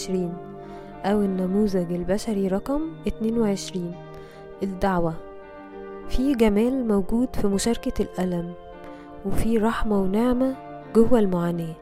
[0.00, 0.32] 22
[1.04, 3.94] أو النموذج البشري رقم 22
[4.62, 5.14] الدعوة.
[6.08, 8.52] في جمال موجود في مشاركة الألم
[9.26, 10.54] وفي رحمة ونعمة
[10.94, 11.74] جوه المعاناة.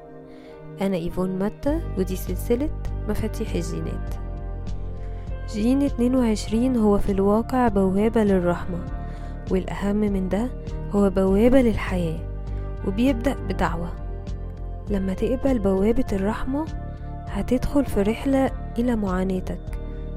[0.81, 2.71] أنا إيفون متى ودي سلسلة
[3.09, 4.15] مفاتيح الجينات.
[5.49, 8.79] جين 22 هو في الواقع بوابة للرحمة
[9.51, 10.49] والأهم من ده
[10.93, 12.19] هو بوابة للحياة
[12.87, 13.89] وبيبدأ بدعوة.
[14.91, 16.65] لما تقبل بوابة الرحمة
[17.39, 19.59] هتدخل في رحلة إلى معاناتك.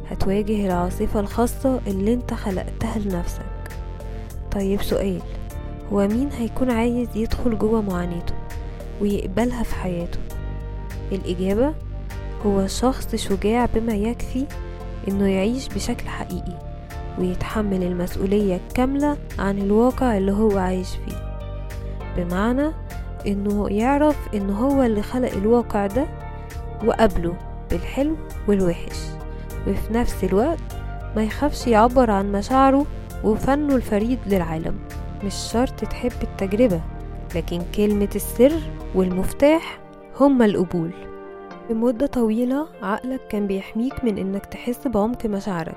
[0.10, 3.42] هتواجه العاصفة الخاصة اللي انت خلقتها لنفسك.
[4.52, 5.22] طيب سؤال.
[5.94, 8.34] هو مين هيكون عايز يدخل جوه معاناته
[9.02, 10.20] ويقبلها في حياته؟
[11.12, 11.74] الإجابة
[12.46, 14.46] هو شخص شجاع بما يكفي
[15.08, 16.60] إنه يعيش بشكل حقيقي
[17.20, 21.42] ويتحمل المسؤولية الكاملة عن الواقع اللي هو عايش فيه.
[22.18, 22.72] بمعنى
[23.28, 26.06] إنه يعرف إنه هو اللي خلق الواقع ده
[26.86, 27.36] وقبله
[27.72, 28.16] بالحلو
[28.48, 28.98] والوحش.
[29.68, 30.60] وفي نفس الوقت
[31.16, 32.86] ما يخافش يعبر عن مشاعره
[33.24, 34.76] وفنه الفريد للعالم.
[35.24, 36.82] مش شرط تحب التجربة
[37.36, 38.54] لكن كلمة السر
[38.96, 39.80] والمفتاح
[40.20, 40.92] هما القبول.
[41.70, 45.76] لمدة طويلة عقلك كان بيحميك من إنك تحس بعمق مشاعرك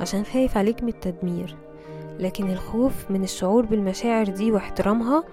[0.00, 1.56] عشان خايف عليك من التدمير.
[2.18, 5.24] لكن الخوف من الشعور بالمشاعر دي واحترامها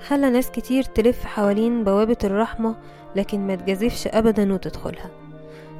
[0.00, 2.76] خلى ناس كتير تلف حوالين بوابة الرحمة
[3.16, 5.10] لكن ما تجازفش أبدا وتدخلها.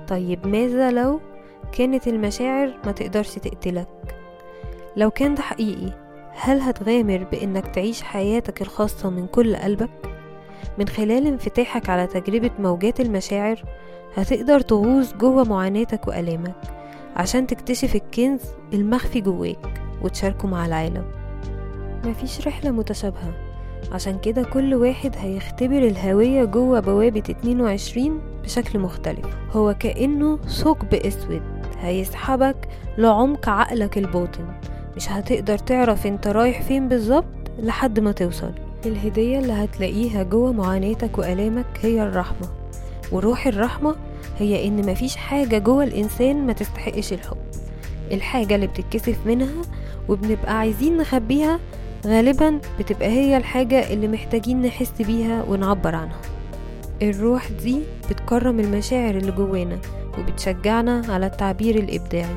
[0.08, 1.20] طيب ماذا لو
[1.72, 3.88] كانت المشاعر ما تقدرش تقتلك؟
[4.96, 5.92] لو كان ده حقيقي
[6.30, 9.90] هل هتغامر بإنك تعيش حياتك الخاصة من كل قلبك؟
[10.78, 13.62] من خلال انفتاحك على تجربة موجات المشاعر
[14.16, 16.54] هتقدر تغوص جوه معاناتك وألامك
[17.16, 18.40] عشان تكتشف الكنز
[18.72, 21.04] المخفي جواك وتشاركه مع العالم.
[22.04, 23.32] مفيش رحلة متشابهة.
[23.92, 29.26] عشان كده كل واحد هيختبر الهوية جوه بوابة 22 بشكل مختلف.
[29.52, 31.42] هو كأنه ثقب أسود
[31.80, 32.56] هيسحبك
[32.98, 34.44] لعمق عقلك الباطن.
[34.96, 37.24] مش هتقدر تعرف انت رايح فين بالظبط
[37.58, 38.52] لحد ما توصل.
[38.86, 42.48] الهدية اللي هتلاقيها جوه معاناتك وألامك هي الرحمة.
[43.12, 43.96] وروح الرحمة
[44.38, 47.36] هي إن مفيش حاجة جوه الإنسان ما تستحقش الحب.
[48.12, 49.62] الحاجة اللي بتتكسف منها
[50.08, 51.60] وبنبقى عايزين نخبيها
[52.06, 56.20] غالبا بتبقى هي الحاجة اللي محتاجين نحس بيها ونعبر عنها.
[57.02, 59.78] الروح دي بتكرم المشاعر اللي جوانا
[60.18, 62.36] وبتشجعنا على التعبير الإبداعي.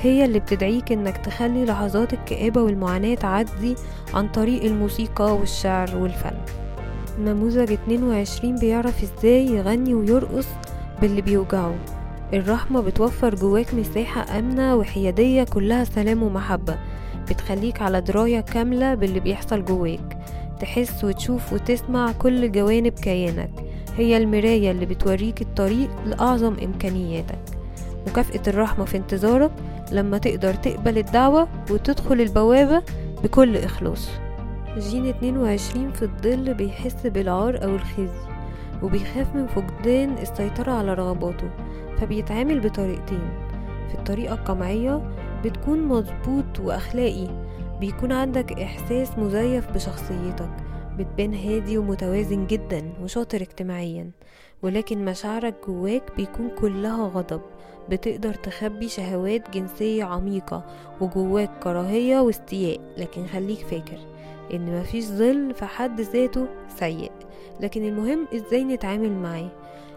[0.00, 3.74] هي اللي بتدعيك إنك تخلي لحظات الكآبة والمعاناة تعدي
[4.14, 6.36] عن طريق الموسيقى والشعر والفن.
[7.20, 10.46] نموذج 22 بيعرف إزاي يغني ويرقص
[11.00, 11.74] باللي بيوجعه.
[12.32, 16.78] الرحمة بتوفر جواك مساحة آمنة وحيادية كلها سلام ومحبة.
[17.30, 20.18] بتخليك على دراية كاملة باللي بيحصل جواك.
[20.60, 23.50] تحس وتشوف وتسمع كل جوانب كيانك.
[23.96, 27.38] هي المراية اللي بتوريك الطريق لأعظم إمكانياتك.
[28.06, 29.50] مكافأة الرحمة في انتظارك
[29.92, 32.82] لما تقدر تقبل الدعوة وتدخل البوابة
[33.24, 34.08] بكل إخلاص.
[34.78, 38.28] جين 22 في الظل بيحس بالعار أو الخزي
[38.82, 41.50] وبيخاف من فقدان السيطرة على رغباته
[42.00, 43.28] فبيتعامل بطريقتين
[43.88, 45.02] في الطريقة القمعية
[45.44, 47.28] بتكون مظبوط وأخلاقي.
[47.80, 50.50] بيكون عندك إحساس مزيف بشخصيتك.
[50.98, 54.10] بتبان هادي ومتوازن جدا وشاطر اجتماعيا.
[54.62, 57.40] ولكن مشاعرك جواك بيكون كلها غضب.
[57.90, 60.64] بتقدر تخبي شهوات جنسية عميقة
[61.00, 62.80] وجواك كراهية واستياء.
[62.96, 63.98] لكن خليك فاكر
[64.54, 66.46] إن مفيش ظل في حد ذاته
[66.78, 67.12] سيء.
[67.60, 69.50] لكن المهم إزاي نتعامل معاه.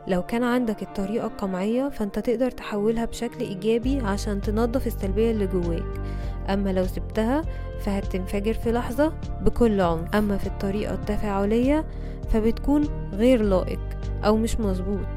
[0.08, 6.02] لو كان عندك الطريقة القمعية فأنت تقدر تحولها بشكل إيجابي عشان تنظف السلبية اللي جواك.
[6.50, 7.42] أما لو سبتها
[7.80, 11.86] فهتنفجر في لحظة بكل عنف أما في الطريقة التفاعلية
[12.30, 13.80] فبتكون غير لائق
[14.26, 15.08] أو مش مظبوط.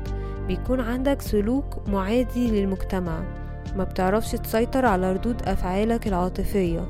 [0.47, 3.23] بيكون عندك سلوك معادي للمجتمع.
[3.77, 6.87] ما بتعرفش تسيطر على ردود أفعالك العاطفية.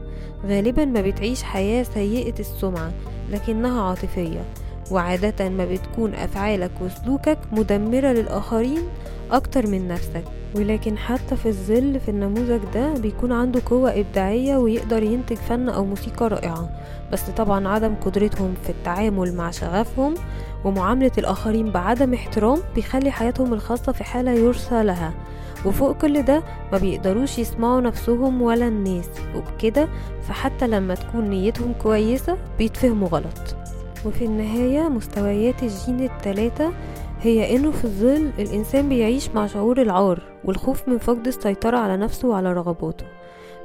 [0.47, 2.93] غالبا ما بتعيش حياة سيئة السمعة
[3.31, 4.45] لكنها عاطفية.
[4.91, 8.83] وعادة ما بتكون أفعالك وسلوكك مدمرة للآخرين
[9.33, 10.25] أكتر من نفسك.
[10.55, 15.85] ولكن حتى في الظل في النموذج ده بيكون عنده قوة إبداعية ويقدر ينتج فن أو
[15.85, 16.69] موسيقى رائعة.
[17.13, 20.15] بس طبعا عدم قدرتهم في التعامل مع شغفهم
[20.65, 25.15] ومعاملة الآخرين بعدم احترام بيخلي حياتهم الخاصة في حالة يرثى لها.
[25.67, 26.43] وفوق كل ده
[26.73, 29.09] ما بيقدروش يسمعوا نفسهم ولا الناس.
[29.37, 29.89] وبكده
[30.29, 33.57] فحتى لما تكون نيتهم كويسة بيتفهموا غلط.
[34.07, 36.73] وفي النهاية مستويات الجين التلاتة
[37.23, 42.29] هي إنه في الظل الإنسان بيعيش مع شعور العار والخوف من فقد السيطرة على نفسه
[42.29, 43.05] وعلى رغباته.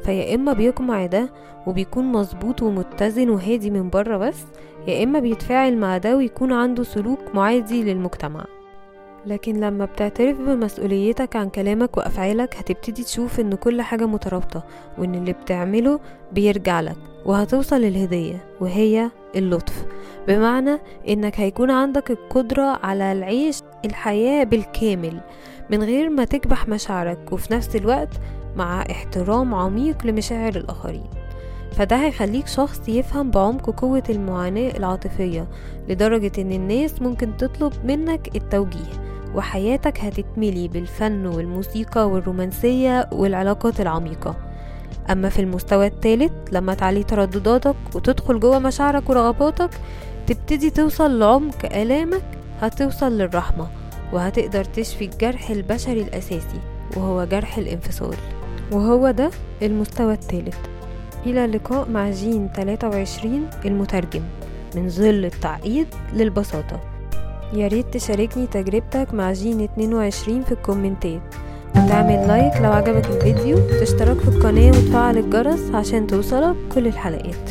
[0.03, 1.29] فيا إما بيقمع ده
[1.67, 4.43] وبيكون مظبوط ومتزن وهادي من بره بس
[4.87, 8.45] يا إما بيتفاعل مع ده ويكون عنده سلوك معادي للمجتمع.
[9.25, 14.63] لكن لما بتعترف بمسؤوليتك عن كلامك وأفعالك هتبتدي تشوف إن كل حاجة مترابطة
[14.97, 15.99] وإن اللي بتعمله
[16.31, 16.95] بيرجع لك
[17.25, 19.85] وهتوصل للهدية وهي اللطف.
[20.27, 20.77] بمعنى
[21.09, 25.19] إنك هيكون عندك القدرة على العيش الحياة بالكامل
[25.69, 28.09] من غير ما تكبح مشاعرك وفي نفس الوقت
[28.55, 31.03] مع احترام عميق لمشاعر الآخرين.
[31.71, 35.47] فده هيخليك شخص يفهم بعمق قوة المعاناة العاطفية
[35.89, 38.98] لدرجة إن الناس ممكن تطلب منك التوجيه.
[39.35, 44.35] وحياتك هتتملي بالفن والموسيقى والرومانسية والعلاقات العميقة.
[45.11, 49.69] أما في المستوى الثالث لما تعلي تردداتك وتدخل جوه مشاعرك ورغباتك
[50.27, 52.23] تبتدي توصل لعمق آلامك
[52.61, 53.67] هتوصل للرحمة
[54.13, 56.59] وهتقدر تشفي الجرح البشري الأساسي
[56.97, 58.15] وهو جرح الانفصال.
[58.71, 59.29] وهو ده
[59.61, 60.57] المستوى الثالث.
[61.25, 64.21] إلى اللقاء مع جين 23 المترجم
[64.75, 66.88] من ظل التعقيد للبساطة.
[67.53, 71.21] يا ريت تشاركني تجربتك مع جين 22 في الكومنتات
[71.71, 77.49] وتعمل like لو عجبك الفيديو وتشترك في القناة وتفعل الجرس عشان توصلك كل الحلقات